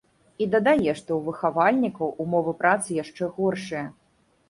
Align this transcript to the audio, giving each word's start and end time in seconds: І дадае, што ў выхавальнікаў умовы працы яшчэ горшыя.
І 0.45 0.45
дадае, 0.53 0.91
што 1.01 1.11
ў 1.17 1.19
выхавальнікаў 1.27 2.07
умовы 2.27 2.57
працы 2.65 3.01
яшчэ 3.05 3.33
горшыя. 3.41 3.89